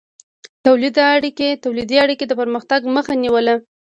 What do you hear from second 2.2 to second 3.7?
د پرمختګ مخه نیوله.